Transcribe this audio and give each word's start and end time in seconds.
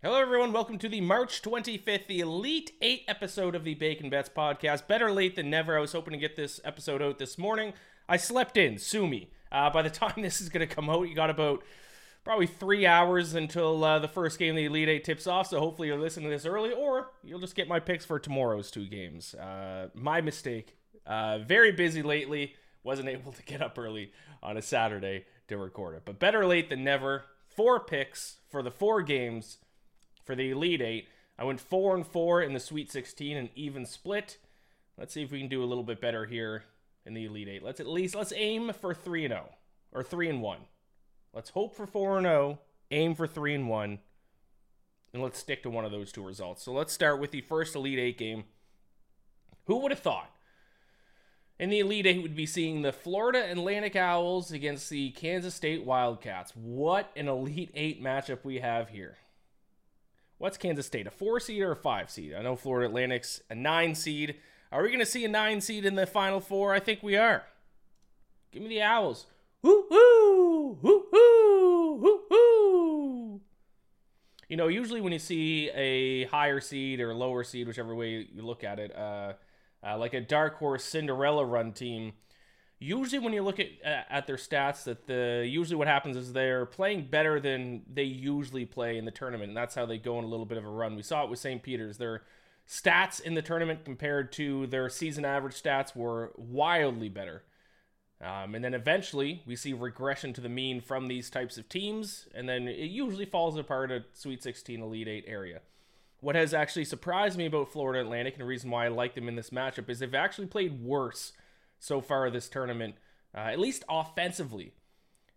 Hello, 0.00 0.20
everyone. 0.20 0.52
Welcome 0.52 0.78
to 0.78 0.88
the 0.88 1.00
March 1.00 1.42
25th, 1.42 2.06
the 2.06 2.20
Elite 2.20 2.70
8 2.80 3.02
episode 3.08 3.56
of 3.56 3.64
the 3.64 3.74
Bacon 3.74 4.08
Bets 4.08 4.28
podcast. 4.28 4.86
Better 4.86 5.10
late 5.10 5.34
than 5.34 5.50
never. 5.50 5.76
I 5.76 5.80
was 5.80 5.90
hoping 5.90 6.12
to 6.12 6.18
get 6.18 6.36
this 6.36 6.60
episode 6.64 7.02
out 7.02 7.18
this 7.18 7.36
morning. 7.36 7.72
I 8.08 8.16
slept 8.16 8.56
in. 8.56 8.78
Sue 8.78 9.08
me. 9.08 9.32
Uh, 9.50 9.70
by 9.70 9.82
the 9.82 9.90
time 9.90 10.22
this 10.22 10.40
is 10.40 10.50
going 10.50 10.66
to 10.66 10.72
come 10.72 10.88
out, 10.88 11.08
you 11.08 11.16
got 11.16 11.30
about 11.30 11.64
probably 12.22 12.46
three 12.46 12.86
hours 12.86 13.34
until 13.34 13.82
uh, 13.82 13.98
the 13.98 14.06
first 14.06 14.38
game 14.38 14.50
of 14.50 14.58
the 14.58 14.66
Elite 14.66 14.88
Eight 14.88 15.02
tips 15.02 15.26
off. 15.26 15.48
So 15.48 15.58
hopefully 15.58 15.88
you're 15.88 15.98
listening 15.98 16.30
to 16.30 16.36
this 16.36 16.46
early, 16.46 16.70
or 16.70 17.10
you'll 17.24 17.40
just 17.40 17.56
get 17.56 17.66
my 17.66 17.80
picks 17.80 18.04
for 18.04 18.20
tomorrow's 18.20 18.70
two 18.70 18.86
games. 18.86 19.34
Uh, 19.34 19.88
my 19.94 20.20
mistake. 20.20 20.76
Uh, 21.08 21.38
very 21.38 21.72
busy 21.72 22.02
lately. 22.02 22.54
Wasn't 22.84 23.08
able 23.08 23.32
to 23.32 23.42
get 23.42 23.60
up 23.60 23.76
early 23.76 24.12
on 24.44 24.56
a 24.56 24.62
Saturday 24.62 25.24
to 25.48 25.56
record 25.56 25.96
it. 25.96 26.02
But 26.04 26.20
better 26.20 26.46
late 26.46 26.70
than 26.70 26.84
never. 26.84 27.24
Four 27.48 27.80
picks 27.80 28.36
for 28.48 28.62
the 28.62 28.70
four 28.70 29.02
games 29.02 29.58
for 30.28 30.36
the 30.36 30.50
Elite 30.50 30.82
Eight. 30.82 31.08
I 31.38 31.44
went 31.44 31.58
four 31.58 31.96
and 31.96 32.06
four 32.06 32.42
in 32.42 32.52
the 32.52 32.60
Sweet 32.60 32.92
16, 32.92 33.34
an 33.34 33.48
even 33.56 33.86
split. 33.86 34.36
Let's 34.98 35.14
see 35.14 35.22
if 35.22 35.32
we 35.32 35.38
can 35.38 35.48
do 35.48 35.64
a 35.64 35.66
little 35.66 35.82
bit 35.82 36.02
better 36.02 36.26
here 36.26 36.64
in 37.06 37.14
the 37.14 37.24
Elite 37.24 37.48
Eight. 37.48 37.62
Let's 37.62 37.80
at 37.80 37.88
least 37.88 38.14
let's 38.14 38.34
aim 38.36 38.70
for 38.78 38.92
three 38.92 39.24
and 39.24 39.32
zero 39.32 39.48
or 39.90 40.02
three 40.02 40.28
and 40.28 40.42
one. 40.42 40.60
Let's 41.32 41.50
hope 41.50 41.74
for 41.74 41.86
four 41.86 42.18
and 42.18 42.26
zero. 42.26 42.58
Aim 42.90 43.14
for 43.14 43.26
three 43.26 43.54
and 43.54 43.70
one, 43.70 44.00
and 45.14 45.22
let's 45.22 45.38
stick 45.38 45.62
to 45.62 45.70
one 45.70 45.86
of 45.86 45.92
those 45.92 46.12
two 46.12 46.22
results. 46.22 46.62
So 46.62 46.72
let's 46.72 46.92
start 46.92 47.20
with 47.20 47.30
the 47.30 47.40
first 47.40 47.74
Elite 47.74 47.98
Eight 47.98 48.18
game. 48.18 48.44
Who 49.64 49.78
would 49.78 49.92
have 49.92 50.00
thought? 50.00 50.30
In 51.58 51.70
the 51.70 51.80
Elite 51.80 52.06
Eight, 52.06 52.22
we'd 52.22 52.36
be 52.36 52.44
seeing 52.44 52.82
the 52.82 52.92
Florida 52.92 53.50
Atlantic 53.50 53.96
Owls 53.96 54.52
against 54.52 54.90
the 54.90 55.10
Kansas 55.10 55.54
State 55.54 55.86
Wildcats. 55.86 56.52
What 56.54 57.10
an 57.16 57.28
Elite 57.28 57.70
Eight 57.72 58.02
matchup 58.02 58.44
we 58.44 58.58
have 58.58 58.90
here. 58.90 59.16
What's 60.38 60.56
Kansas 60.56 60.86
State? 60.86 61.06
A 61.06 61.10
four 61.10 61.40
seed 61.40 61.60
or 61.62 61.72
a 61.72 61.76
five 61.76 62.10
seed? 62.10 62.32
I 62.32 62.42
know 62.42 62.56
Florida 62.56 62.88
Atlantic's 62.88 63.42
a 63.50 63.54
nine 63.54 63.94
seed. 63.94 64.36
Are 64.70 64.82
we 64.82 64.88
going 64.88 65.00
to 65.00 65.06
see 65.06 65.24
a 65.24 65.28
nine 65.28 65.60
seed 65.60 65.84
in 65.84 65.96
the 65.96 66.06
final 66.06 66.40
four? 66.40 66.72
I 66.72 66.80
think 66.80 67.02
we 67.02 67.16
are. 67.16 67.44
Give 68.52 68.62
me 68.62 68.68
the 68.68 68.82
Owls. 68.82 69.26
Woo! 69.62 69.84
Woo! 69.90 70.78
You 74.48 74.56
know, 74.56 74.68
usually 74.68 75.00
when 75.02 75.12
you 75.12 75.18
see 75.18 75.68
a 75.70 76.24
higher 76.26 76.60
seed 76.60 77.00
or 77.00 77.12
lower 77.14 77.44
seed, 77.44 77.66
whichever 77.66 77.94
way 77.94 78.26
you 78.32 78.42
look 78.42 78.64
at 78.64 78.78
it, 78.78 78.96
uh, 78.96 79.34
uh, 79.84 79.98
like 79.98 80.14
a 80.14 80.20
dark 80.20 80.58
horse 80.58 80.84
Cinderella 80.84 81.44
run 81.44 81.72
team, 81.72 82.12
usually 82.78 83.18
when 83.18 83.32
you 83.32 83.42
look 83.42 83.58
at 83.60 83.68
at 83.84 84.26
their 84.26 84.36
stats, 84.36 84.84
that 84.84 85.06
the 85.06 85.46
usually 85.48 85.76
what 85.76 85.88
happens 85.88 86.16
is 86.16 86.32
they're 86.32 86.66
playing 86.66 87.08
better 87.10 87.40
than 87.40 87.82
they 87.92 88.04
usually 88.04 88.64
play 88.64 88.98
in 88.98 89.04
the 89.04 89.10
tournament, 89.10 89.48
and 89.48 89.56
that's 89.56 89.74
how 89.74 89.86
they 89.86 89.98
go 89.98 90.18
on 90.18 90.24
a 90.24 90.28
little 90.28 90.46
bit 90.46 90.58
of 90.58 90.64
a 90.64 90.70
run. 90.70 90.96
We 90.96 91.02
saw 91.02 91.24
it 91.24 91.30
with 91.30 91.38
St. 91.38 91.62
Peter's. 91.62 91.98
Their 91.98 92.22
stats 92.68 93.20
in 93.20 93.34
the 93.34 93.42
tournament 93.42 93.84
compared 93.84 94.30
to 94.32 94.66
their 94.66 94.88
season 94.88 95.24
average 95.24 95.60
stats 95.60 95.96
were 95.96 96.32
wildly 96.36 97.08
better. 97.08 97.42
Um, 98.20 98.56
and 98.56 98.64
then 98.64 98.74
eventually 98.74 99.42
we 99.46 99.54
see 99.54 99.72
regression 99.72 100.32
to 100.34 100.40
the 100.40 100.48
mean 100.48 100.80
from 100.80 101.06
these 101.06 101.30
types 101.30 101.56
of 101.56 101.68
teams, 101.68 102.26
and 102.34 102.48
then 102.48 102.66
it 102.66 102.90
usually 102.90 103.24
falls 103.24 103.56
apart 103.56 103.90
at 103.90 104.04
Sweet 104.12 104.42
16, 104.42 104.82
Elite 104.82 105.08
8 105.08 105.24
area. 105.28 105.60
What 106.20 106.34
has 106.34 106.52
actually 106.52 106.84
surprised 106.84 107.38
me 107.38 107.46
about 107.46 107.70
Florida 107.70 108.00
Atlantic, 108.00 108.34
and 108.34 108.40
the 108.40 108.46
reason 108.46 108.70
why 108.70 108.86
I 108.86 108.88
like 108.88 109.14
them 109.14 109.28
in 109.28 109.36
this 109.36 109.50
matchup, 109.50 109.88
is 109.88 110.00
they've 110.00 110.14
actually 110.14 110.48
played 110.48 110.82
worse 110.82 111.32
so 111.78 112.00
far 112.00 112.30
this 112.30 112.48
tournament, 112.48 112.96
uh, 113.34 113.40
at 113.40 113.58
least 113.58 113.84
offensively, 113.88 114.72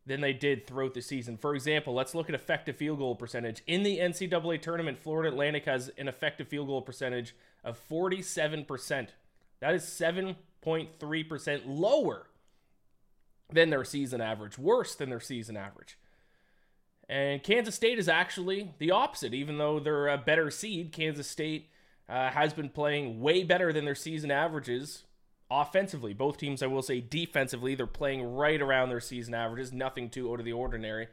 than 0.05 0.21
they 0.21 0.33
did 0.33 0.65
throughout 0.65 0.93
the 0.93 1.01
season. 1.01 1.37
For 1.37 1.53
example, 1.53 1.93
let's 1.93 2.15
look 2.15 2.27
at 2.29 2.35
effective 2.35 2.75
field 2.75 2.99
goal 2.99 3.15
percentage. 3.15 3.61
In 3.67 3.83
the 3.83 3.99
NCAA 3.99 4.61
tournament, 4.61 4.99
Florida 4.99 5.29
Atlantic 5.29 5.65
has 5.65 5.89
an 5.97 6.07
effective 6.07 6.47
field 6.47 6.67
goal 6.67 6.81
percentage 6.81 7.35
of 7.63 7.79
47%. 7.89 9.09
That 9.59 9.75
is 9.75 9.83
7.3% 9.83 11.61
lower 11.65 12.27
than 13.53 13.69
their 13.69 13.83
season 13.83 14.21
average, 14.21 14.57
worse 14.57 14.95
than 14.95 15.09
their 15.09 15.19
season 15.19 15.55
average. 15.55 15.97
And 17.07 17.43
Kansas 17.43 17.75
State 17.75 17.99
is 17.99 18.07
actually 18.07 18.73
the 18.79 18.91
opposite. 18.91 19.33
Even 19.33 19.57
though 19.57 19.79
they're 19.79 20.07
a 20.07 20.17
better 20.17 20.49
seed, 20.49 20.93
Kansas 20.93 21.27
State 21.27 21.69
uh, 22.09 22.29
has 22.29 22.53
been 22.53 22.69
playing 22.69 23.19
way 23.19 23.43
better 23.43 23.71
than 23.73 23.85
their 23.85 23.95
season 23.95 24.31
averages 24.31 25.03
offensively. 25.51 26.13
Both 26.13 26.37
teams, 26.37 26.63
I 26.63 26.67
will 26.67 26.81
say, 26.81 27.01
defensively, 27.01 27.75
they're 27.75 27.85
playing 27.85 28.23
right 28.23 28.61
around 28.61 28.89
their 28.89 29.01
season 29.01 29.33
averages, 29.33 29.73
nothing 29.73 30.09
too 30.09 30.31
out 30.31 30.39
of 30.39 30.45
the 30.45 30.53
ordinary. 30.53 31.09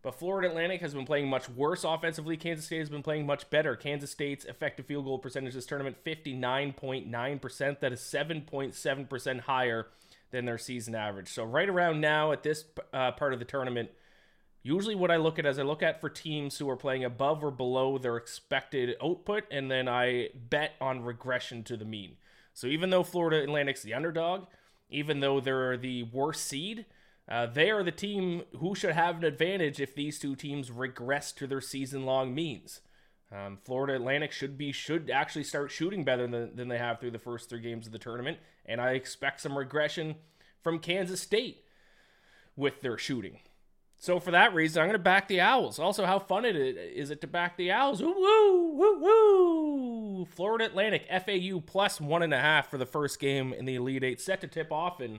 But 0.00 0.14
Florida 0.14 0.48
Atlantic 0.48 0.80
has 0.80 0.94
been 0.94 1.04
playing 1.04 1.28
much 1.28 1.48
worse 1.50 1.84
offensively. 1.84 2.36
Kansas 2.36 2.66
State 2.66 2.78
has 2.78 2.88
been 2.88 3.02
playing 3.02 3.26
much 3.26 3.50
better. 3.50 3.76
Kansas 3.76 4.10
State's 4.10 4.44
effective 4.44 4.86
field 4.86 5.04
goal 5.04 5.18
percentage 5.18 5.54
this 5.54 5.66
tournament, 5.66 6.02
59.9%. 6.04 7.80
That 7.80 7.92
is 7.92 8.00
7.7% 8.00 9.40
higher 9.40 9.88
than 10.30 10.44
their 10.44 10.58
season 10.58 10.94
average. 10.94 11.28
So 11.28 11.44
right 11.44 11.68
around 11.68 12.00
now 12.00 12.32
at 12.32 12.42
this 12.42 12.64
uh, 12.92 13.12
part 13.12 13.32
of 13.32 13.38
the 13.38 13.44
tournament, 13.44 13.90
usually 14.62 14.94
what 14.94 15.10
I 15.10 15.16
look 15.16 15.38
at 15.38 15.46
as 15.46 15.58
I 15.58 15.62
look 15.62 15.82
at 15.82 16.00
for 16.00 16.08
teams 16.08 16.58
who 16.58 16.70
are 16.70 16.76
playing 16.76 17.04
above 17.04 17.42
or 17.42 17.50
below 17.50 17.98
their 17.98 18.16
expected 18.16 18.96
output, 19.02 19.44
and 19.50 19.70
then 19.70 19.88
I 19.88 20.28
bet 20.34 20.72
on 20.80 21.02
regression 21.02 21.64
to 21.64 21.76
the 21.76 21.84
mean. 21.84 22.16
So 22.58 22.66
even 22.66 22.90
though 22.90 23.04
Florida 23.04 23.40
Atlantic's 23.40 23.82
the 23.82 23.94
underdog, 23.94 24.46
even 24.90 25.20
though 25.20 25.38
they're 25.38 25.76
the 25.76 26.02
worst 26.02 26.44
seed, 26.44 26.86
uh, 27.30 27.46
they 27.46 27.70
are 27.70 27.84
the 27.84 27.92
team 27.92 28.42
who 28.56 28.74
should 28.74 28.94
have 28.94 29.18
an 29.18 29.24
advantage 29.24 29.80
if 29.80 29.94
these 29.94 30.18
two 30.18 30.34
teams 30.34 30.68
regress 30.68 31.30
to 31.34 31.46
their 31.46 31.60
season-long 31.60 32.34
means. 32.34 32.80
Um, 33.30 33.58
Florida 33.64 33.94
Atlantic 33.94 34.32
should 34.32 34.58
be 34.58 34.72
should 34.72 35.08
actually 35.08 35.44
start 35.44 35.70
shooting 35.70 36.02
better 36.02 36.26
than, 36.26 36.56
than 36.56 36.66
they 36.66 36.78
have 36.78 36.98
through 36.98 37.12
the 37.12 37.20
first 37.20 37.48
three 37.48 37.60
games 37.60 37.86
of 37.86 37.92
the 37.92 37.98
tournament, 37.98 38.38
and 38.66 38.80
I 38.80 38.94
expect 38.94 39.40
some 39.40 39.56
regression 39.56 40.16
from 40.60 40.80
Kansas 40.80 41.20
State 41.20 41.62
with 42.56 42.80
their 42.80 42.98
shooting. 42.98 43.38
So 44.00 44.20
for 44.20 44.30
that 44.30 44.54
reason, 44.54 44.80
I'm 44.80 44.88
going 44.88 44.94
to 44.94 45.02
back 45.02 45.26
the 45.26 45.40
Owls. 45.40 45.80
Also, 45.80 46.06
how 46.06 46.20
fun 46.20 46.44
it 46.44 46.54
is 46.54 47.10
it 47.10 47.20
to 47.22 47.26
back 47.26 47.56
the 47.56 47.72
Owls? 47.72 48.00
Woo 48.00 48.14
woo 48.14 48.72
woo 48.74 48.98
woo! 49.00 50.24
Florida 50.24 50.66
Atlantic 50.66 51.06
FAU 51.10 51.60
plus 51.60 52.00
one 52.00 52.22
and 52.22 52.32
a 52.32 52.38
half 52.38 52.70
for 52.70 52.78
the 52.78 52.86
first 52.86 53.18
game 53.18 53.52
in 53.52 53.64
the 53.64 53.74
Elite 53.74 54.04
Eight, 54.04 54.20
set 54.20 54.40
to 54.42 54.46
tip 54.46 54.70
off 54.70 55.00
in 55.00 55.18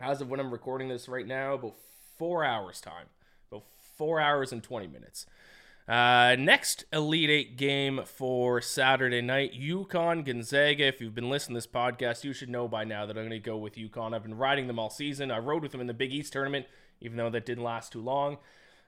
as 0.00 0.20
of 0.20 0.28
when 0.28 0.40
I'm 0.40 0.52
recording 0.52 0.88
this 0.88 1.08
right 1.08 1.26
now, 1.26 1.54
about 1.54 1.74
four 2.18 2.44
hours 2.44 2.80
time, 2.80 3.06
about 3.50 3.64
four 3.96 4.20
hours 4.20 4.52
and 4.52 4.62
20 4.62 4.86
minutes. 4.86 5.26
Uh, 5.88 6.34
next 6.38 6.84
Elite 6.92 7.30
Eight 7.30 7.56
game 7.56 8.00
for 8.04 8.60
Saturday 8.60 9.22
night, 9.22 9.52
UConn 9.52 10.24
Gonzaga. 10.24 10.84
If 10.84 11.00
you've 11.00 11.14
been 11.14 11.30
listening 11.30 11.54
to 11.54 11.58
this 11.58 11.72
podcast, 11.72 12.24
you 12.24 12.32
should 12.32 12.48
know 12.50 12.66
by 12.66 12.84
now 12.84 13.06
that 13.06 13.16
I'm 13.16 13.22
going 13.24 13.30
to 13.30 13.38
go 13.38 13.56
with 13.56 13.76
UConn. 13.76 14.12
I've 14.12 14.24
been 14.24 14.36
riding 14.36 14.66
them 14.66 14.78
all 14.78 14.90
season. 14.90 15.30
I 15.30 15.38
rode 15.38 15.62
with 15.62 15.72
them 15.72 15.80
in 15.80 15.86
the 15.86 15.94
Big 15.94 16.12
East 16.12 16.32
tournament, 16.32 16.66
even 17.00 17.16
though 17.16 17.30
that 17.30 17.46
didn't 17.46 17.64
last 17.64 17.92
too 17.92 18.00
long. 18.00 18.38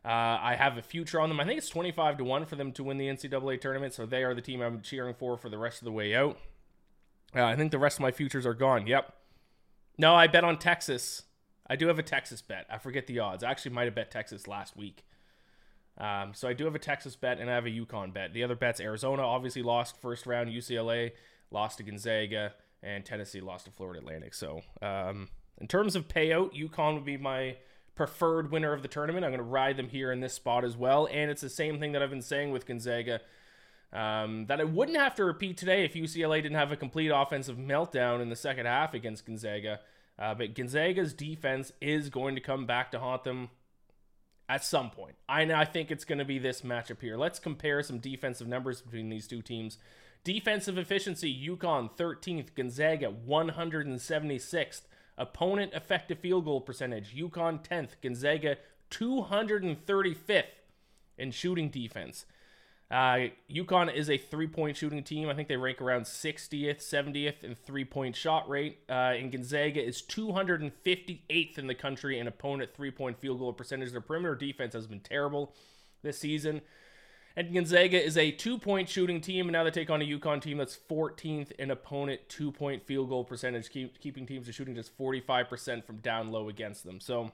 Uh, 0.05 0.39
I 0.41 0.55
have 0.57 0.79
a 0.79 0.83
future 0.83 1.21
on 1.21 1.29
them. 1.29 1.41
I 1.41 1.45
think 1.45 1.59
it's 1.59 1.69
25 1.69 2.19
to 2.19 2.25
1 2.25 2.47
for 2.47 2.57
them 2.57 2.73
to 2.73 2.85
win 2.85 2.99
the 2.99 3.09
NCAA 3.09 3.61
tournament, 3.61 3.93
so 3.93 4.07
they 4.07 4.23
are 4.23 4.35
the 4.35 4.41
team 4.41 4.61
I'm 4.61 4.81
cheering 4.81 5.15
for 5.15 5.37
for 5.37 5.49
the 5.49 5.59
rest 5.59 5.81
of 5.81 5.85
the 5.85 5.93
way 5.93 6.15
out. 6.15 6.39
Uh, 7.35 7.45
I 7.45 7.57
think 7.57 7.73
the 7.73 7.79
rest 7.79 7.99
of 7.99 8.03
my 8.03 8.13
futures 8.13 8.47
are 8.47 8.55
gone. 8.55 8.87
Yep. 8.87 9.13
No, 9.99 10.15
I 10.15 10.27
bet 10.29 10.45
on 10.45 10.59
Texas. 10.59 11.25
I 11.69 11.77
do 11.77 11.89
have 11.89 11.99
a 11.99 12.03
Texas 12.03 12.41
bet. 12.41 12.67
I 12.71 12.79
forget 12.79 13.07
the 13.07 13.19
odds. 13.19 13.45
I 13.45 13.51
actually 13.51 13.73
might 13.73 13.85
have 13.85 13.95
bet 13.95 14.11
Texas 14.11 14.47
last 14.47 14.77
week. 14.77 15.05
Um, 15.99 16.33
so 16.33 16.49
I 16.49 16.53
do 16.53 16.65
have 16.65 16.77
a 16.77 16.79
Texas 16.79 17.17
bet 17.17 17.41
and 17.41 17.51
I 17.51 17.55
have 17.55 17.67
a 17.67 17.71
UConn 17.71 18.15
bet. 18.15 18.33
The 18.33 18.45
other 18.45 18.55
bets 18.55 18.81
Arizona 18.81 19.23
obviously 19.23 19.63
lost 19.63 20.01
first 20.01 20.27
round, 20.27 20.49
UCLA 20.49 21.11
lost 21.51 21.79
to 21.79 21.83
Gonzaga, 21.83 22.55
and 22.83 23.05
Tennessee 23.05 23.41
lost 23.41 23.65
to 23.65 23.73
Florida 23.73 23.99
Atlantic. 23.99 24.35
So 24.35 24.63
um, 24.81 25.29
in 25.61 25.67
terms 25.67 25.97
of 25.97 26.07
payout, 26.07 26.55
UConn 26.55 26.95
would 26.95 27.05
be 27.05 27.17
my 27.17 27.57
preferred 27.99 28.53
winner 28.53 28.73
of 28.73 28.83
the 28.83 28.89
tournament. 28.89 29.25
I'm 29.25 29.33
going 29.33 29.39
to 29.39 29.43
ride 29.43 29.77
them 29.77 29.89
here 29.89 30.13
in 30.13 30.21
this 30.21 30.33
spot 30.33 30.65
as 30.65 30.77
well. 30.77 31.09
And 31.11 31.33
it's 31.33 31.43
the 31.43 31.51
same 31.51 31.81
thing 31.81 31.91
that 31.93 32.03
I've 32.03 32.11
been 32.11 32.23
saying 32.23 32.53
with 32.53 32.65
Gonzaga. 32.65 33.21
Um, 33.93 34.47
that 34.47 34.61
I 34.61 34.65
wouldn't 34.65 34.99
have 34.99 35.17
to 35.17 35.25
repeat 35.25 35.57
today 35.57 35.85
if 35.85 35.95
UCLA 35.95 36.41
didn't 36.41 36.59
have 36.59 36.71
a 36.71 36.77
complete 36.77 37.09
offensive 37.09 37.57
meltdown 37.57 38.23
in 38.23 38.29
the 38.29 38.37
second 38.37 38.67
half 38.67 38.95
against 38.95 39.27
Gonzaga. 39.27 39.81
Uh, 40.17 40.33
but 40.33 40.55
Gonzaga's 40.55 41.13
defense 41.13 41.73
is 41.81 42.09
going 42.09 42.37
to 42.37 42.41
come 42.41 42.67
back 42.67 42.93
to 42.93 43.01
haunt 43.01 43.25
them 43.25 43.49
at 44.49 44.65
some 44.65 44.91
point. 44.91 45.17
I, 45.29 45.43
I 45.53 45.65
think 45.65 45.91
it's 45.91 46.05
going 46.05 46.21
to 46.21 46.25
be 46.25 46.39
this 46.39 46.61
matchup 46.61 47.01
here. 47.01 47.17
Let's 47.17 47.41
compare 47.41 47.83
some 47.83 47.99
defensive 47.99 48.47
numbers 48.47 48.81
between 48.81 49.09
these 49.09 49.27
two 49.27 49.43
teams. 49.43 49.77
Defensive 50.23 50.79
efficiency, 50.79 51.35
UConn 51.49 51.91
13th, 51.97 52.55
Gonzaga 52.55 53.13
176th. 53.27 54.83
Opponent 55.19 55.73
effective 55.75 56.21
field 56.21 56.45
goal 56.45 56.61
percentage, 56.61 57.15
UConn 57.15 57.63
10th, 57.67 57.91
Gonzaga 58.01 58.57
235th 58.91 60.45
in 61.19 61.31
shooting 61.33 61.69
defense. 61.69 62.25
Uh, 62.91 63.29
UConn 63.51 63.95
is 63.95 64.09
a 64.09 64.17
three 64.17 64.47
point 64.47 64.77
shooting 64.77 65.03
team. 65.03 65.29
I 65.29 65.35
think 65.35 65.49
they 65.49 65.57
rank 65.57 65.83
around 65.83 66.05
60th, 66.05 66.79
70th 66.79 67.45
in 67.45 67.55
three 67.55 67.85
point 67.85 68.17
shot 68.17 68.49
rate. 68.49 68.79
Uh, 68.89 69.13
and 69.19 69.31
Gonzaga 69.31 69.85
is 69.85 70.01
258th 70.01 71.59
in 71.59 71.67
the 71.67 71.75
country 71.75 72.19
in 72.19 72.27
opponent 72.27 72.71
three 72.75 72.91
point 72.91 73.19
field 73.21 73.41
goal 73.41 73.53
percentage. 73.53 73.91
Their 73.93 74.01
perimeter 74.01 74.35
defense 74.35 74.73
has 74.73 74.87
been 74.87 75.01
terrible 75.01 75.53
this 76.03 76.19
season. 76.19 76.63
And 77.39 77.55
Gonzaga 77.55 78.05
is 78.05 78.19
a 78.19 78.33
two 78.33 78.59
point 78.59 78.89
shooting 78.89 79.21
team, 79.21 79.47
and 79.47 79.53
now 79.53 79.63
they 79.63 79.71
take 79.71 79.91
on 79.91 80.03
a 80.03 80.05
UConn 80.05 80.43
team 80.43 80.59
that's 80.59 80.77
14th 80.91 81.53
in 81.53 81.71
opponent 81.71 82.23
two 82.29 82.51
point 82.51 82.85
field 82.85 83.11
goal 83.11 83.23
percentage, 83.23 83.71
keep, 83.71 84.01
keeping 84.01 84.27
teams 84.27 84.47
to 84.47 84.53
shooting 84.53 84.75
just 84.75 84.99
45% 84.99 85.85
from 85.85 85.99
down 85.99 86.33
low 86.33 86.49
against 86.49 86.83
them. 86.83 86.99
So, 86.99 87.31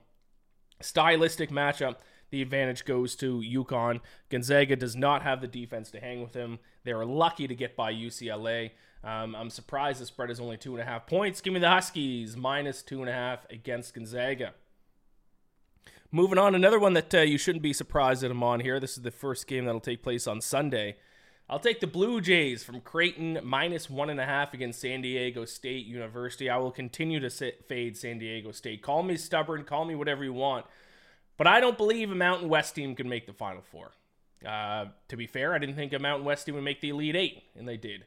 stylistic 0.83 1.51
matchup 1.51 1.97
the 2.29 2.43
advantage 2.43 2.85
goes 2.85 3.15
to 3.17 3.41
UConn. 3.41 4.01
Gonzaga 4.29 4.77
does 4.77 4.95
not 4.95 5.23
have 5.23 5.41
the 5.41 5.47
defense 5.47 5.91
to 5.93 6.01
hang 6.01 6.21
with 6.21 6.35
him. 6.35 6.59
They 6.83 6.93
are 6.93 7.07
lucky 7.07 7.47
to 7.47 7.55
get 7.55 7.75
by 7.75 7.95
UCLA. 7.95 8.73
Um, 9.03 9.35
I'm 9.35 9.49
surprised 9.49 10.01
the 10.03 10.07
spread 10.07 10.31
is 10.31 10.41
only 10.41 10.59
two 10.59 10.75
and 10.75 10.83
a 10.83 10.85
half 10.85 11.07
points. 11.07 11.41
Give 11.41 11.55
me 11.55 11.61
the 11.61 11.71
Huskies 11.71 12.37
minus 12.37 12.83
two 12.83 13.01
and 13.01 13.09
a 13.09 13.13
half 13.13 13.47
against 13.51 13.95
Gonzaga. 13.95 14.53
Moving 16.15 16.39
on, 16.39 16.55
another 16.55 16.79
one 16.79 16.93
that 16.93 17.13
uh, 17.13 17.23
you 17.23 17.37
shouldn't 17.37 17.65
be 17.65 17.73
surprised 17.73 18.23
that 18.23 18.31
I'm 18.31 18.45
on 18.45 18.61
here. 18.61 18.79
This 18.79 18.97
is 18.97 19.03
the 19.03 19.11
first 19.11 19.49
game 19.49 19.65
that'll 19.65 19.81
take 19.81 20.01
place 20.01 20.29
on 20.29 20.41
Sunday. 20.41 20.95
I'll 21.51 21.59
take 21.59 21.81
the 21.81 21.89
Blue 21.89 22.21
Jays 22.21 22.63
from 22.63 22.83
Creighton 22.83 23.41
minus 23.43 23.91
one 23.91 24.09
and 24.09 24.21
a 24.21 24.25
half 24.25 24.55
against 24.55 24.81
San 24.81 25.03
Diego 25.03 25.45
State 25.45 25.87
University. 25.87 26.49
I 26.49 26.59
will 26.59 26.71
continue 26.71 27.19
to 27.19 27.29
sit, 27.29 27.65
fade 27.67 27.97
San 27.97 28.21
Diego 28.21 28.53
State. 28.53 28.81
Call 28.81 29.03
me 29.03 29.17
stubborn, 29.17 29.65
call 29.65 29.85
me 29.87 29.97
whatever 29.97 30.23
you 30.23 30.33
want. 30.33 30.67
But 31.37 31.49
I 31.49 31.59
don't 31.59 31.77
believe 31.77 32.13
a 32.13 32.15
Mountain 32.15 32.49
West 32.49 32.77
team 32.77 32.95
can 32.95 33.09
make 33.09 33.27
the 33.27 33.33
Final 33.33 33.63
Four. 33.63 33.91
Uh, 34.47 34.85
to 35.09 35.17
be 35.17 35.27
fair, 35.27 35.53
I 35.53 35.59
didn't 35.59 35.75
think 35.75 35.93
a 35.93 35.99
Mountain 35.99 36.25
West 36.25 36.47
team 36.47 36.55
would 36.55 36.63
make 36.63 36.81
the 36.81 36.91
Elite 36.91 37.17
Eight, 37.17 37.43
and 37.57 37.67
they 37.67 37.77
did. 37.77 38.05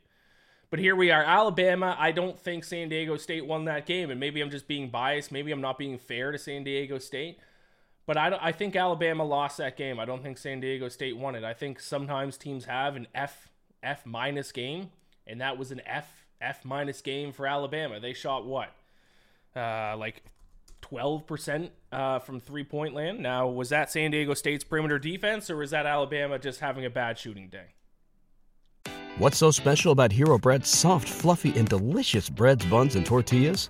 But 0.69 0.80
here 0.80 0.95
we 0.95 1.12
are, 1.12 1.24
Alabama. 1.24 1.94
I 2.00 2.13
don't 2.13 2.39
think 2.39 2.63
San 2.63 2.88
Diego 2.88 3.18
State 3.18 3.45
won 3.45 3.65
that 3.65 3.86
game, 3.86 4.12
and 4.12 4.18
maybe 4.18 4.39
I'm 4.39 4.50
just 4.50 4.69
being 4.69 4.89
biased. 4.89 5.30
Maybe 5.30 5.51
I'm 5.51 5.59
not 5.59 5.77
being 5.77 5.98
fair 5.98 6.31
to 6.31 6.38
San 6.38 6.63
Diego 6.63 7.00
State. 7.00 7.39
But 8.07 8.18
I, 8.18 8.38
I 8.42 8.51
think 8.54 8.75
Alabama 8.75 9.25
lost 9.25 9.57
that 9.57 9.75
game. 9.75 10.00
I 10.00 10.06
don't 10.06 10.24
think 10.24 10.38
San 10.38 10.62
Diego 10.62 10.88
State 10.88 11.18
won 11.18 11.36
it. 11.36 11.44
I 11.44 11.54
think 11.54 11.80
sometimes 11.80 12.38
teams 12.38 12.65
have 12.65 12.95
an 12.95 13.07
F 13.13 13.50
F 13.83 14.06
minus 14.06 14.51
game, 14.51 14.89
and 15.27 15.42
that 15.42 15.57
was 15.57 15.71
an 15.71 15.81
F 15.86 16.25
F 16.42 16.63
minus 16.63 17.01
game 17.01 17.33
for 17.33 17.45
Alabama. 17.45 18.00
They 18.00 18.13
shot 18.13 18.45
what, 18.45 18.69
uh, 19.56 19.98
like 19.98 20.24
12% 20.81 21.69
uh, 21.92 22.19
from 22.19 22.39
three 22.39 22.63
point 22.63 22.94
land. 22.94 23.19
Now, 23.19 23.48
was 23.48 23.69
that 23.69 23.92
San 23.92 24.12
Diego 24.12 24.33
State's 24.33 24.63
perimeter 24.63 24.98
defense, 24.98 25.50
or 25.50 25.57
was 25.57 25.71
that 25.71 25.86
Alabama 25.86 26.39
just 26.39 26.62
having 26.62 26.86
a 26.86 26.89
bad 26.89 27.19
shooting 27.19 27.50
day? 27.50 27.74
What's 29.18 29.38
so 29.38 29.51
special 29.51 29.92
about 29.92 30.13
Hero 30.13 30.38
Bread's 30.38 30.69
soft, 30.69 31.09
fluffy, 31.09 31.51
and 31.57 31.68
delicious 31.68 32.30
breads, 32.30 32.63
buns, 32.68 32.95
and 32.95 33.06
tortillas? 33.06 33.69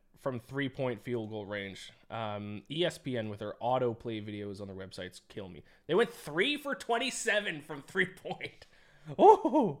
from 0.21 0.39
three 0.39 0.69
point 0.69 1.03
field 1.03 1.29
goal 1.29 1.45
range. 1.45 1.91
Um, 2.09 2.63
ESPN 2.69 3.29
with 3.29 3.39
their 3.39 3.53
autoplay 3.61 4.25
videos 4.25 4.61
on 4.61 4.67
their 4.67 4.75
websites 4.75 5.21
kill 5.29 5.49
me. 5.49 5.63
They 5.87 5.95
went 5.95 6.13
three 6.13 6.57
for 6.57 6.75
27 6.75 7.61
from 7.61 7.81
three 7.81 8.05
point. 8.05 8.67
Oh, 9.17 9.79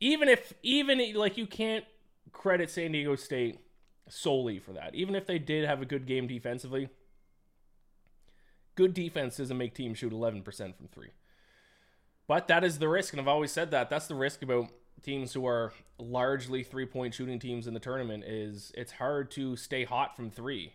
even 0.00 0.28
if, 0.28 0.52
even 0.62 1.14
like 1.14 1.36
you 1.36 1.46
can't 1.46 1.84
credit 2.32 2.70
San 2.70 2.92
Diego 2.92 3.14
State 3.16 3.60
solely 4.08 4.58
for 4.58 4.72
that. 4.72 4.94
Even 4.94 5.14
if 5.14 5.26
they 5.26 5.38
did 5.38 5.66
have 5.66 5.80
a 5.80 5.86
good 5.86 6.06
game 6.06 6.26
defensively, 6.26 6.88
good 8.74 8.94
defense 8.94 9.36
doesn't 9.36 9.56
make 9.56 9.74
teams 9.74 9.98
shoot 9.98 10.12
11% 10.12 10.44
from 10.76 10.88
three. 10.88 11.10
But 12.26 12.48
that 12.48 12.64
is 12.64 12.78
the 12.78 12.88
risk, 12.88 13.12
and 13.12 13.20
I've 13.20 13.28
always 13.28 13.52
said 13.52 13.70
that. 13.72 13.90
That's 13.90 14.06
the 14.06 14.14
risk 14.14 14.42
about 14.42 14.70
teams 15.02 15.32
who 15.32 15.46
are 15.46 15.72
largely 15.98 16.62
three-point 16.62 17.14
shooting 17.14 17.38
teams 17.38 17.66
in 17.66 17.74
the 17.74 17.80
tournament 17.80 18.24
is 18.24 18.72
it's 18.74 18.92
hard 18.92 19.30
to 19.32 19.56
stay 19.56 19.84
hot 19.84 20.16
from 20.16 20.30
three 20.30 20.72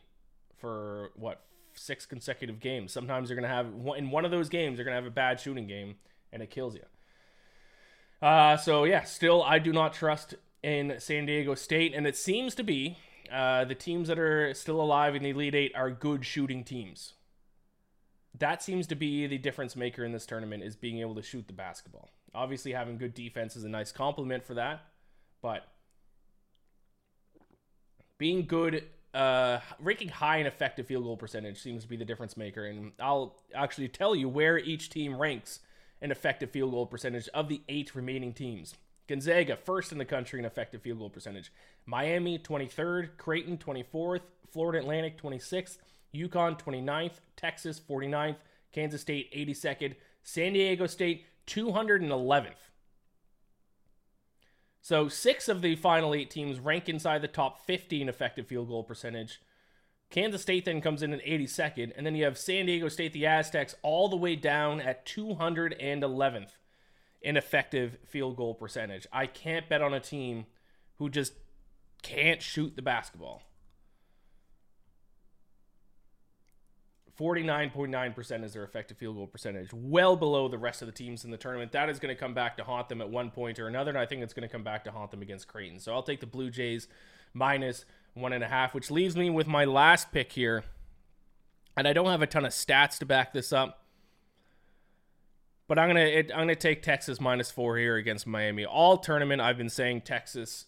for 0.58 1.12
what 1.16 1.42
six 1.74 2.06
consecutive 2.06 2.60
games. 2.60 2.92
Sometimes 2.92 3.30
you're 3.30 3.36
gonna 3.36 3.48
have 3.48 3.68
in 3.98 4.12
one 4.12 4.26
of 4.26 4.32
those 4.32 4.50
games 4.50 4.78
you're 4.78 4.86
gonna 4.86 4.96
have 4.96 5.06
a 5.06 5.12
bad 5.12 5.40
shooting 5.40 5.68
game 5.68 5.96
and 6.32 6.42
it 6.42 6.50
kills 6.50 6.76
you. 6.76 6.82
Uh, 8.22 8.58
so 8.58 8.84
yeah, 8.86 9.04
still 9.04 9.44
I 9.44 9.60
do 9.60 9.74
not 9.74 9.94
trust 9.94 10.36
in 10.64 10.96
San 10.98 11.28
Diego 11.28 11.54
State, 11.54 11.94
and 11.94 12.08
it 12.08 12.18
seems 12.18 12.56
to 12.56 12.64
be 12.64 12.98
uh, 13.32 13.66
the 13.66 13.76
teams 13.76 14.08
that 14.08 14.18
are 14.18 14.54
still 14.54 14.82
alive 14.82 15.16
in 15.16 15.24
the 15.24 15.30
Elite 15.30 15.56
Eight 15.56 15.72
are 15.76 15.92
good 15.92 16.26
shooting 16.26 16.64
teams. 16.64 17.14
That 18.38 18.64
seems 18.64 18.88
to 18.88 18.96
be 18.96 19.28
the 19.28 19.38
difference 19.38 19.76
maker 19.76 20.04
in 20.04 20.12
this 20.12 20.26
tournament 20.26 20.64
is 20.64 20.76
being 20.76 21.00
able 21.00 21.16
to 21.16 21.22
shoot 21.22 21.48
the 21.48 21.54
basketball. 21.54 22.10
Obviously, 22.36 22.74
having 22.74 22.98
good 22.98 23.14
defense 23.14 23.56
is 23.56 23.64
a 23.64 23.70
nice 23.70 23.92
complement 23.92 24.44
for 24.46 24.56
that, 24.56 24.86
but 25.42 25.66
being 28.18 28.46
good, 28.46 28.84
uh, 29.14 29.60
ranking 29.80 30.10
high 30.10 30.38
in 30.38 30.46
effective 30.46 30.88
field 30.88 31.04
goal 31.04 31.18
percentage 31.18 31.62
seems 31.62 31.84
to 31.84 31.90
be 31.90 31.96
the 31.96 32.06
difference 32.06 32.36
maker. 32.36 32.66
And 32.66 32.92
I'll 33.00 33.38
actually 33.54 33.88
tell 33.88 34.16
you 34.16 34.28
where 34.28 34.58
each 34.58 34.90
team 34.90 35.16
ranks 35.16 35.60
in 36.02 36.12
effective 36.12 36.52
field 36.52 36.72
goal 36.72 36.86
percentage 36.86 37.28
of 37.30 37.48
the 37.48 37.62
eight 37.70 37.96
remaining 37.96 38.34
teams. 38.34 38.76
Gonzaga, 39.08 39.56
first 39.56 39.92
in 39.92 39.98
the 39.98 40.06
country 40.06 40.40
in 40.40 40.46
effective 40.46 40.82
field 40.82 41.00
goal 41.00 41.10
percentage. 41.10 41.52
Miami, 41.86 42.40
23rd. 42.40 43.18
Creighton, 43.18 43.58
24th. 43.58 44.22
Florida 44.52 44.80
Atlantic, 44.80 45.22
26th. 45.22 45.78
UConn, 46.14 46.60
29th. 46.60 47.20
Texas, 47.38 47.80
49th. 47.88 48.38
Kansas 48.72 49.02
State, 49.02 49.32
82nd. 49.34 49.96
San 50.24 50.54
Diego 50.54 50.88
State, 50.88 51.26
211th. 51.48 52.70
So 54.82 55.08
six 55.08 55.50
of 55.50 55.62
the 55.62 55.76
final 55.76 56.14
eight 56.14 56.30
teams 56.30 56.60
rank 56.60 56.88
inside 56.88 57.22
the 57.22 57.28
top 57.28 57.66
15 57.66 58.08
effective 58.08 58.48
field 58.48 58.68
goal 58.68 58.84
percentage. 58.84 59.42
Kansas 60.12 60.44
State 60.44 60.66
then 60.66 60.82
comes 60.82 61.02
in 61.02 61.14
at 61.14 61.26
82nd, 61.26 61.92
and 61.96 62.06
then 62.06 62.16
you 62.16 62.24
have 62.26 62.38
San 62.38 62.68
Diego 62.68 62.88
State, 62.90 63.12
the 63.12 63.26
Aztecs, 63.26 63.76
all 63.82 64.08
the 64.08 64.16
way 64.16 64.36
down 64.36 64.80
at 64.80 65.06
211th 65.06 66.52
in 67.22 67.36
effective 67.36 67.98
field 68.06 68.38
goal 68.38 68.54
percentage. 68.54 69.08
I 69.12 69.26
can't 69.26 69.68
bet 69.68 69.82
on 69.82 69.94
a 69.94 70.00
team 70.00 70.46
who 70.98 71.10
just 71.10 71.34
can't 72.04 72.42
shoot 72.42 72.76
the 72.76 72.82
basketball. 72.84 73.42
49.9% 77.20 78.44
is 78.44 78.54
their 78.54 78.64
effective 78.64 78.98
field 78.98 79.16
goal 79.16 79.28
percentage, 79.28 79.70
well 79.72 80.16
below 80.16 80.48
the 80.48 80.58
rest 80.58 80.82
of 80.82 80.88
the 80.88 80.92
teams 80.92 81.24
in 81.24 81.32
the 81.32 81.38
tournament. 81.38 81.72
That 81.72 81.90
is 81.90 82.00
going 82.00 82.14
to 82.14 82.20
come 82.20 82.34
back 82.34 82.58
to 82.58 82.64
haunt 82.64 82.90
them 82.90 83.02
at 83.02 83.10
one 83.10 83.32
point 83.32 83.58
or 83.60 83.68
another, 83.68 83.90
and 83.90 83.98
I 83.98 84.06
think 84.06 84.22
it's 84.22 84.34
going 84.34 84.48
to 84.48 84.52
come 84.52 84.64
back 84.64 84.84
to 84.84 84.92
haunt 84.92 85.12
them 85.12 85.22
against 85.22 85.48
Creighton. 85.48 85.80
So 85.80 85.94
I'll 85.94 86.04
take 86.04 86.20
the 86.20 86.26
Blue 86.26 86.50
Jays 86.50 86.88
minus 87.34 87.86
one 88.16 88.34
and 88.34 88.44
a 88.44 88.48
half, 88.48 88.74
which 88.74 88.92
leaves 88.92 89.16
me 89.16 89.30
with 89.30 89.48
my 89.48 89.66
last 89.66 90.12
pick 90.12 90.34
here. 90.34 90.64
And 91.78 91.88
I 91.88 91.94
don't 91.94 92.08
have 92.08 92.22
a 92.22 92.28
ton 92.28 92.46
of 92.46 92.52
stats 92.52 92.98
to 93.00 93.06
back 93.06 93.34
this 93.34 93.54
up. 93.54 93.82
But 95.68 95.80
I'm 95.80 95.90
gonna 95.90 96.06
I'm 96.06 96.28
gonna 96.28 96.56
take 96.56 96.84
Texas 96.84 97.20
minus 97.20 97.50
four 97.50 97.78
here 97.78 97.96
against 97.96 98.28
Miami. 98.28 98.66
All 98.66 98.98
tournament, 98.98 99.42
I've 99.42 99.58
been 99.58 99.70
saying 99.70 100.02
Texas. 100.02 100.66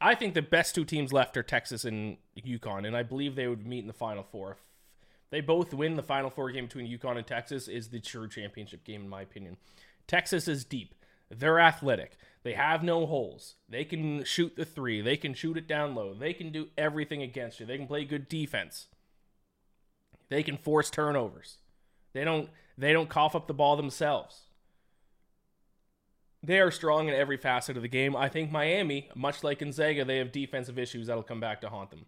I 0.00 0.16
think 0.16 0.34
the 0.34 0.42
best 0.42 0.74
two 0.74 0.84
teams 0.84 1.12
left 1.12 1.36
are 1.36 1.44
Texas 1.44 1.84
and 1.84 2.16
UConn, 2.36 2.84
and 2.84 2.96
I 2.96 3.04
believe 3.04 3.36
they 3.36 3.46
would 3.46 3.64
meet 3.64 3.80
in 3.80 3.86
the 3.86 3.92
Final 3.92 4.24
Four. 4.24 4.56
They 5.32 5.40
both 5.40 5.72
win 5.72 5.96
the 5.96 6.02
Final 6.02 6.28
Four 6.28 6.50
game 6.50 6.66
between 6.66 6.86
UConn 6.86 7.16
and 7.16 7.26
Texas 7.26 7.66
is 7.66 7.88
the 7.88 7.98
true 7.98 8.28
championship 8.28 8.84
game, 8.84 9.00
in 9.00 9.08
my 9.08 9.22
opinion. 9.22 9.56
Texas 10.06 10.46
is 10.46 10.62
deep. 10.62 10.94
They're 11.30 11.58
athletic. 11.58 12.18
They 12.42 12.52
have 12.52 12.82
no 12.82 13.06
holes. 13.06 13.54
They 13.66 13.84
can 13.84 14.24
shoot 14.24 14.56
the 14.56 14.66
three. 14.66 15.00
They 15.00 15.16
can 15.16 15.32
shoot 15.32 15.56
it 15.56 15.66
down 15.66 15.94
low. 15.94 16.12
They 16.12 16.34
can 16.34 16.52
do 16.52 16.68
everything 16.76 17.22
against 17.22 17.60
you. 17.60 17.64
They 17.66 17.78
can 17.78 17.86
play 17.86 18.04
good 18.04 18.28
defense. 18.28 18.88
They 20.28 20.42
can 20.42 20.58
force 20.58 20.90
turnovers. 20.90 21.56
They 22.12 22.24
don't 22.24 22.50
they 22.76 22.92
don't 22.92 23.08
cough 23.08 23.34
up 23.34 23.46
the 23.46 23.54
ball 23.54 23.76
themselves. 23.76 24.42
They 26.42 26.60
are 26.60 26.70
strong 26.70 27.08
in 27.08 27.14
every 27.14 27.38
facet 27.38 27.76
of 27.76 27.82
the 27.82 27.88
game. 27.88 28.14
I 28.14 28.28
think 28.28 28.50
Miami, 28.50 29.08
much 29.14 29.42
like 29.42 29.60
Gonzaga, 29.60 30.04
they 30.04 30.18
have 30.18 30.30
defensive 30.30 30.78
issues 30.78 31.06
that'll 31.06 31.22
come 31.22 31.40
back 31.40 31.62
to 31.62 31.70
haunt 31.70 31.90
them. 31.90 32.04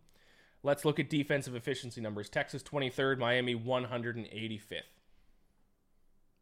Let's 0.65 0.87
look 0.87 0.99
at 0.99 1.11
defensive 1.11 1.55
efficiency 1.55 2.01
numbers. 2.01 2.31
Texas 2.31 2.63
23rd, 2.63 3.19
Miami 3.19 3.55
185th. 3.55 4.81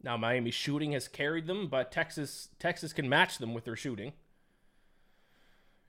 Now 0.01 0.17
Miami 0.17 0.53
shooting 0.53 0.93
has 0.93 1.09
carried 1.09 1.49
them, 1.49 1.67
but 1.67 1.91
Texas 1.91 2.49
Texas 2.61 2.93
can 2.93 3.09
match 3.09 3.39
them 3.39 3.53
with 3.53 3.65
their 3.65 3.77
shooting. 3.77 4.13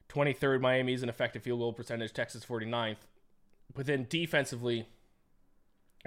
23rd 0.10 0.62
Miami 0.62 0.94
is 0.94 1.04
an 1.04 1.10
effective 1.10 1.44
field 1.44 1.60
goal 1.60 1.74
percentage, 1.74 2.12
Texas 2.12 2.44
49th. 2.44 2.98
But 3.74 3.86
then 3.86 4.08
defensively, 4.10 4.88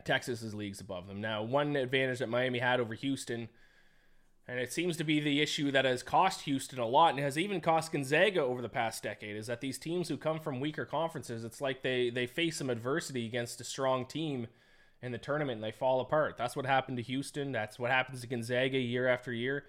Texas 0.04 0.42
is 0.42 0.52
leagues 0.52 0.80
above 0.80 1.06
them. 1.06 1.20
Now, 1.20 1.42
one 1.42 1.74
advantage 1.76 2.18
that 2.18 2.28
Miami 2.28 2.58
had 2.58 2.80
over 2.80 2.94
Houston, 2.94 3.48
and 4.48 4.60
it 4.60 4.72
seems 4.72 4.96
to 4.96 5.04
be 5.04 5.18
the 5.18 5.40
issue 5.42 5.70
that 5.72 5.84
has 5.84 6.02
cost 6.02 6.42
Houston 6.42 6.78
a 6.78 6.86
lot 6.86 7.10
and 7.10 7.18
has 7.18 7.36
even 7.36 7.60
cost 7.60 7.92
Gonzaga 7.92 8.40
over 8.40 8.62
the 8.62 8.68
past 8.68 9.02
decade, 9.02 9.36
is 9.36 9.48
that 9.48 9.60
these 9.60 9.78
teams 9.78 10.08
who 10.08 10.16
come 10.16 10.38
from 10.38 10.60
weaker 10.60 10.84
conferences, 10.84 11.44
it's 11.44 11.60
like 11.60 11.82
they, 11.82 12.10
they 12.10 12.26
face 12.26 12.56
some 12.58 12.70
adversity 12.70 13.26
against 13.26 13.60
a 13.60 13.64
strong 13.64 14.06
team 14.06 14.46
in 15.02 15.12
the 15.12 15.18
tournament 15.18 15.56
and 15.56 15.64
they 15.64 15.72
fall 15.72 16.00
apart. 16.00 16.36
That's 16.36 16.54
what 16.54 16.64
happened 16.64 16.96
to 16.98 17.02
Houston. 17.02 17.52
That's 17.52 17.78
what 17.78 17.90
happens 17.90 18.20
to 18.20 18.26
Gonzaga 18.26 18.78
year 18.78 19.08
after 19.08 19.32
year. 19.32 19.64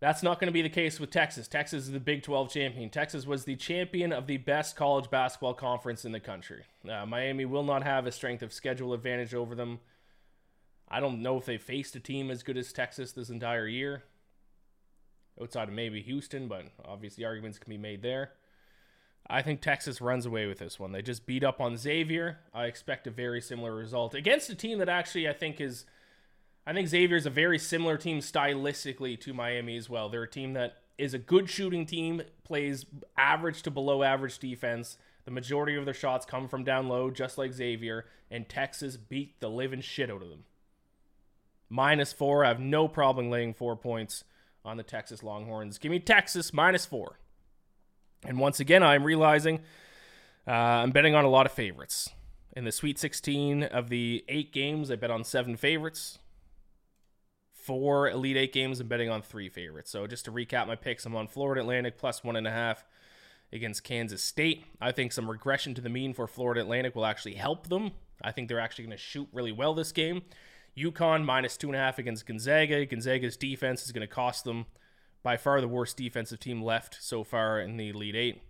That's 0.00 0.22
not 0.22 0.40
going 0.40 0.48
to 0.48 0.52
be 0.52 0.62
the 0.62 0.70
case 0.70 0.98
with 0.98 1.10
Texas. 1.10 1.46
Texas 1.46 1.84
is 1.84 1.92
the 1.92 2.00
Big 2.00 2.22
12 2.22 2.50
champion. 2.50 2.88
Texas 2.88 3.26
was 3.26 3.44
the 3.44 3.56
champion 3.56 4.12
of 4.12 4.26
the 4.26 4.38
best 4.38 4.74
college 4.74 5.10
basketball 5.10 5.52
conference 5.52 6.06
in 6.06 6.12
the 6.12 6.20
country. 6.20 6.64
Uh, 6.90 7.04
Miami 7.04 7.44
will 7.44 7.62
not 7.62 7.82
have 7.82 8.06
a 8.06 8.12
strength 8.12 8.42
of 8.42 8.52
schedule 8.52 8.94
advantage 8.94 9.34
over 9.34 9.54
them. 9.54 9.78
I 10.90 11.00
don't 11.00 11.22
know 11.22 11.36
if 11.36 11.44
they 11.44 11.58
faced 11.58 11.94
a 11.96 12.00
team 12.00 12.30
as 12.30 12.42
good 12.42 12.56
as 12.56 12.72
Texas 12.72 13.12
this 13.12 13.30
entire 13.30 13.66
year, 13.66 14.04
outside 15.40 15.68
of 15.68 15.74
maybe 15.74 16.02
Houston, 16.02 16.48
but 16.48 16.64
obviously 16.84 17.24
arguments 17.24 17.58
can 17.58 17.70
be 17.70 17.78
made 17.78 18.02
there. 18.02 18.32
I 19.28 19.42
think 19.42 19.60
Texas 19.60 20.00
runs 20.00 20.26
away 20.26 20.46
with 20.46 20.58
this 20.58 20.80
one. 20.80 20.90
They 20.90 21.02
just 21.02 21.26
beat 21.26 21.44
up 21.44 21.60
on 21.60 21.76
Xavier. 21.76 22.38
I 22.52 22.64
expect 22.64 23.06
a 23.06 23.10
very 23.10 23.40
similar 23.40 23.74
result 23.74 24.14
against 24.14 24.50
a 24.50 24.56
team 24.56 24.78
that 24.78 24.88
actually 24.88 25.28
I 25.28 25.32
think 25.32 25.60
is 25.60 25.84
I 26.66 26.72
think 26.72 26.88
Xavier 26.88 27.16
is 27.16 27.26
a 27.26 27.30
very 27.30 27.58
similar 27.58 27.96
team 27.96 28.18
stylistically 28.18 29.18
to 29.20 29.32
Miami 29.32 29.76
as 29.76 29.88
well. 29.88 30.08
They're 30.08 30.24
a 30.24 30.30
team 30.30 30.52
that 30.54 30.82
is 30.98 31.14
a 31.14 31.18
good 31.18 31.48
shooting 31.48 31.86
team, 31.86 32.22
plays 32.44 32.84
average 33.16 33.62
to 33.62 33.70
below 33.70 34.02
average 34.02 34.38
defense. 34.38 34.98
The 35.24 35.30
majority 35.30 35.76
of 35.76 35.84
their 35.84 35.94
shots 35.94 36.26
come 36.26 36.48
from 36.48 36.64
down 36.64 36.88
low, 36.88 37.10
just 37.10 37.38
like 37.38 37.52
Xavier, 37.52 38.06
and 38.30 38.48
Texas 38.48 38.96
beat 38.96 39.40
the 39.40 39.48
living 39.48 39.80
shit 39.80 40.10
out 40.10 40.22
of 40.22 40.28
them. 40.28 40.44
Minus 41.70 42.12
four. 42.12 42.44
I 42.44 42.48
have 42.48 42.60
no 42.60 42.88
problem 42.88 43.30
laying 43.30 43.54
four 43.54 43.76
points 43.76 44.24
on 44.64 44.76
the 44.76 44.82
Texas 44.82 45.22
Longhorns. 45.22 45.78
Give 45.78 45.90
me 45.90 46.00
Texas 46.00 46.52
minus 46.52 46.84
four. 46.84 47.18
And 48.26 48.38
once 48.38 48.60
again, 48.60 48.82
I'm 48.82 49.04
realizing 49.04 49.60
uh, 50.46 50.50
I'm 50.50 50.90
betting 50.90 51.14
on 51.14 51.24
a 51.24 51.30
lot 51.30 51.46
of 51.46 51.52
favorites. 51.52 52.10
In 52.54 52.64
the 52.64 52.72
Sweet 52.72 52.98
16 52.98 53.62
of 53.62 53.88
the 53.88 54.24
eight 54.28 54.52
games, 54.52 54.90
I 54.90 54.96
bet 54.96 55.10
on 55.10 55.24
seven 55.24 55.56
favorites 55.56 56.18
four 57.60 58.08
Elite 58.08 58.36
Eight 58.36 58.52
games 58.52 58.80
I'm 58.80 58.88
betting 58.88 59.10
on 59.10 59.22
three 59.22 59.48
favorites. 59.48 59.90
So 59.90 60.06
just 60.06 60.24
to 60.24 60.32
recap 60.32 60.66
my 60.66 60.76
picks, 60.76 61.06
I'm 61.06 61.14
on 61.14 61.28
Florida 61.28 61.60
Atlantic 61.60 61.98
plus 61.98 62.24
one 62.24 62.36
and 62.36 62.46
a 62.46 62.50
half 62.50 62.84
against 63.52 63.84
Kansas 63.84 64.22
State. 64.22 64.64
I 64.80 64.92
think 64.92 65.12
some 65.12 65.30
regression 65.30 65.74
to 65.74 65.80
the 65.80 65.88
mean 65.88 66.14
for 66.14 66.26
Florida 66.26 66.62
Atlantic 66.62 66.96
will 66.96 67.06
actually 67.06 67.34
help 67.34 67.68
them. 67.68 67.92
I 68.22 68.32
think 68.32 68.48
they're 68.48 68.60
actually 68.60 68.86
going 68.86 68.96
to 68.96 69.02
shoot 69.02 69.28
really 69.32 69.52
well 69.52 69.74
this 69.74 69.92
game. 69.92 70.22
UConn 70.76 71.24
minus 71.24 71.56
two 71.56 71.68
and 71.68 71.76
a 71.76 71.78
half 71.78 71.98
against 71.98 72.26
Gonzaga. 72.26 72.86
Gonzaga's 72.86 73.36
defense 73.36 73.84
is 73.84 73.92
going 73.92 74.06
to 74.06 74.12
cost 74.12 74.44
them 74.44 74.66
by 75.22 75.36
far 75.36 75.60
the 75.60 75.68
worst 75.68 75.96
defensive 75.96 76.40
team 76.40 76.62
left 76.62 76.98
so 77.00 77.24
far 77.24 77.60
in 77.60 77.76
the 77.76 77.88
Elite 77.88 78.16
Eight. 78.16 78.42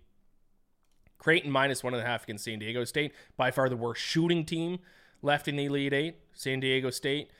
Creighton 1.17 1.51
minus 1.51 1.83
one 1.83 1.93
and 1.93 2.01
a 2.01 2.05
half 2.05 2.23
against 2.23 2.45
San 2.45 2.59
Diego 2.59 2.83
State. 2.83 3.13
By 3.37 3.51
far 3.51 3.69
the 3.69 3.77
worst 3.77 4.01
shooting 4.01 4.45
team 4.45 4.79
left 5.21 5.47
in 5.47 5.55
the 5.55 5.65
Elite 5.65 5.93
Eight. 5.93 6.15
San 6.33 6.59
Diego 6.59 6.89
State 6.89 7.31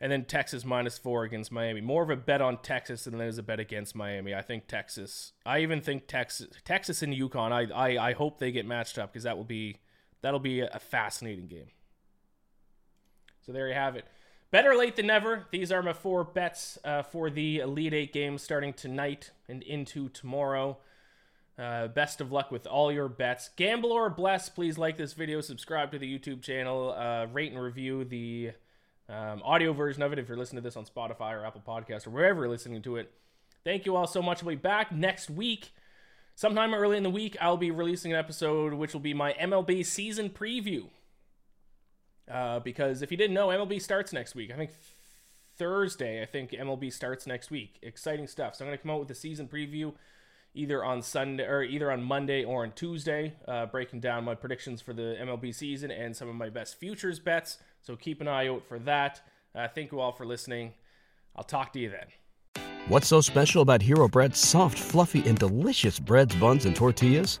and 0.00 0.12
then 0.12 0.24
Texas 0.24 0.64
minus 0.64 0.98
four 0.98 1.24
against 1.24 1.50
Miami. 1.50 1.80
More 1.80 2.02
of 2.02 2.10
a 2.10 2.16
bet 2.16 2.42
on 2.42 2.58
Texas 2.58 3.04
than 3.04 3.18
there 3.18 3.28
is 3.28 3.38
a 3.38 3.42
bet 3.42 3.60
against 3.60 3.94
Miami. 3.94 4.34
I 4.34 4.42
think 4.42 4.66
Texas. 4.66 5.32
I 5.44 5.60
even 5.60 5.80
think 5.80 6.06
Texas, 6.06 6.48
Texas 6.64 7.02
and 7.02 7.14
UConn. 7.14 7.52
I 7.52 7.72
I, 7.74 8.08
I 8.10 8.12
hope 8.12 8.38
they 8.38 8.52
get 8.52 8.66
matched 8.66 8.98
up 8.98 9.12
because 9.12 9.24
that 9.24 9.36
will 9.36 9.44
be 9.44 9.78
that'll 10.22 10.40
be 10.40 10.60
a 10.60 10.78
fascinating 10.78 11.46
game. 11.46 11.70
So 13.46 13.52
there 13.52 13.68
you 13.68 13.74
have 13.74 13.94
it. 13.94 14.04
Better 14.50 14.74
late 14.74 14.96
than 14.96 15.06
never. 15.06 15.46
These 15.52 15.70
are 15.70 15.82
my 15.82 15.92
four 15.92 16.24
bets 16.24 16.78
uh, 16.84 17.02
for 17.02 17.30
the 17.30 17.60
Elite 17.60 17.94
Eight 17.94 18.12
games 18.12 18.42
starting 18.42 18.72
tonight 18.72 19.30
and 19.48 19.62
into 19.62 20.08
tomorrow. 20.08 20.78
Uh, 21.58 21.86
best 21.88 22.20
of 22.20 22.32
luck 22.32 22.50
with 22.50 22.66
all 22.66 22.92
your 22.92 23.08
bets. 23.08 23.50
Gamble 23.56 23.92
or 23.92 24.10
bless. 24.10 24.48
Please 24.48 24.76
like 24.76 24.96
this 24.96 25.14
video, 25.14 25.40
subscribe 25.40 25.90
to 25.92 25.98
the 25.98 26.18
YouTube 26.18 26.42
channel, 26.42 26.92
uh, 26.92 27.26
rate 27.32 27.52
and 27.52 27.60
review 27.60 28.04
the 28.04 28.52
um, 29.08 29.42
audio 29.44 29.72
version 29.72 30.02
of 30.02 30.12
it 30.12 30.18
if 30.18 30.28
you're 30.28 30.36
listening 30.36 30.62
to 30.62 30.66
this 30.66 30.76
on 30.76 30.84
Spotify 30.84 31.32
or 31.32 31.44
Apple 31.44 31.62
Podcast 31.66 32.06
or 32.06 32.10
wherever 32.10 32.42
you're 32.42 32.50
listening 32.50 32.82
to 32.82 32.96
it. 32.96 33.12
Thank 33.64 33.86
you 33.86 33.96
all 33.96 34.06
so 34.06 34.20
much. 34.20 34.42
I'll 34.42 34.48
be 34.48 34.56
back 34.56 34.92
next 34.92 35.30
week. 35.30 35.70
Sometime 36.34 36.74
early 36.74 36.98
in 36.98 37.02
the 37.02 37.10
week, 37.10 37.36
I'll 37.40 37.56
be 37.56 37.70
releasing 37.70 38.12
an 38.12 38.18
episode 38.18 38.74
which 38.74 38.92
will 38.92 39.00
be 39.00 39.14
my 39.14 39.32
MLB 39.34 39.86
season 39.86 40.30
preview. 40.30 40.88
Uh, 42.30 42.58
because 42.60 43.02
if 43.02 43.10
you 43.10 43.16
didn't 43.16 43.34
know, 43.34 43.48
MLB 43.48 43.80
starts 43.80 44.12
next 44.12 44.34
week. 44.34 44.50
I 44.52 44.56
think 44.56 44.70
Thursday, 45.58 46.22
I 46.22 46.26
think 46.26 46.50
MLB 46.50 46.92
starts 46.92 47.26
next 47.26 47.50
week. 47.50 47.78
Exciting 47.82 48.26
stuff. 48.26 48.56
So 48.56 48.64
I'm 48.64 48.68
going 48.68 48.78
to 48.78 48.82
come 48.82 48.90
out 48.90 49.00
with 49.00 49.10
a 49.10 49.14
season 49.14 49.48
preview 49.48 49.92
either 50.54 50.84
on 50.84 51.02
Sunday 51.02 51.44
or 51.44 51.62
either 51.62 51.92
on 51.92 52.02
Monday 52.02 52.42
or 52.42 52.62
on 52.64 52.72
Tuesday, 52.72 53.34
uh, 53.46 53.66
breaking 53.66 54.00
down 54.00 54.24
my 54.24 54.34
predictions 54.34 54.80
for 54.80 54.94
the 54.94 55.16
MLB 55.20 55.54
season 55.54 55.90
and 55.90 56.16
some 56.16 56.28
of 56.28 56.34
my 56.34 56.48
best 56.48 56.80
futures 56.80 57.18
bets. 57.18 57.58
So 57.82 57.94
keep 57.94 58.20
an 58.20 58.28
eye 58.28 58.48
out 58.48 58.64
for 58.66 58.78
that. 58.80 59.20
Uh, 59.54 59.68
thank 59.68 59.92
you 59.92 60.00
all 60.00 60.12
for 60.12 60.26
listening. 60.26 60.72
I'll 61.36 61.44
talk 61.44 61.72
to 61.74 61.78
you 61.78 61.90
then. 61.90 62.64
What's 62.88 63.08
so 63.08 63.20
special 63.20 63.62
about 63.62 63.82
Hero 63.82 64.08
Bread's 64.08 64.38
soft, 64.38 64.78
fluffy, 64.78 65.26
and 65.28 65.38
delicious 65.38 65.98
breads, 65.98 66.34
buns, 66.36 66.64
and 66.66 66.74
tortillas? 66.74 67.40